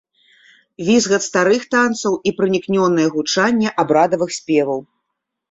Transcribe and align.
Візгат 0.87 1.21
старых 1.29 1.61
танцаў 1.75 2.13
і 2.31 2.33
пранікнёнае 2.39 3.07
гучанне 3.17 3.69
абрадавых 3.85 4.29
спеваў. 4.41 4.79